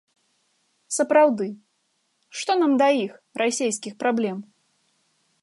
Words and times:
Сапраўды, 0.95 1.47
што 2.41 2.51
нам 2.63 2.73
да 2.83 2.87
іх, 3.05 3.13
расейскіх, 3.43 3.93
праблем? 4.03 4.37